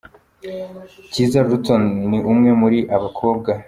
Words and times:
Cyiza 1.11 1.39
Ruton 1.47 1.83
ni 2.09 2.19
umwe 2.31 2.51
muri 2.61 2.79
aba 2.95 2.99
bakobwa. 3.03 3.49